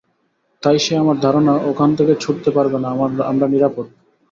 [0.63, 2.87] তাই সে, আমার ধারনা, ওখান থেকে ছুটতে পারবেনা,
[3.31, 3.85] আমরা নিরাপদ!